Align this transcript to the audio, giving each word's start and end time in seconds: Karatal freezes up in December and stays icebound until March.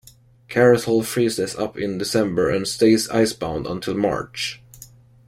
Karatal 0.49 1.05
freezes 1.05 1.53
up 1.57 1.77
in 1.77 1.99
December 1.99 2.49
and 2.49 2.67
stays 2.67 3.07
icebound 3.09 3.67
until 3.67 3.93
March. 3.93 4.59